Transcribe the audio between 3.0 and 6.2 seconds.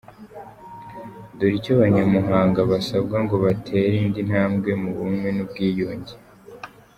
ngo batera indi ntambwe mu bumwe n’ubwiyunge